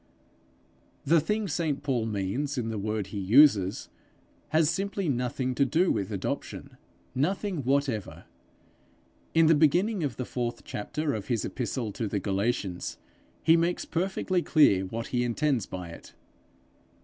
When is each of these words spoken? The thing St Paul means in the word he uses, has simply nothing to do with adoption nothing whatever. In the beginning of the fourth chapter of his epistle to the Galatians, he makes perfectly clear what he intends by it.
The 1.05 1.19
thing 1.21 1.47
St 1.47 1.83
Paul 1.83 2.07
means 2.07 2.57
in 2.57 2.69
the 2.69 2.79
word 2.79 3.07
he 3.13 3.19
uses, 3.19 3.87
has 4.49 4.67
simply 4.67 5.07
nothing 5.09 5.53
to 5.53 5.63
do 5.63 5.91
with 5.91 6.11
adoption 6.11 6.77
nothing 7.13 7.57
whatever. 7.57 8.25
In 9.35 9.45
the 9.45 9.53
beginning 9.53 10.03
of 10.03 10.15
the 10.15 10.25
fourth 10.25 10.63
chapter 10.63 11.13
of 11.13 11.27
his 11.27 11.45
epistle 11.45 11.91
to 11.91 12.07
the 12.07 12.19
Galatians, 12.19 12.97
he 13.43 13.55
makes 13.55 13.85
perfectly 13.85 14.41
clear 14.41 14.85
what 14.87 15.09
he 15.09 15.23
intends 15.23 15.67
by 15.67 15.89
it. 15.89 16.15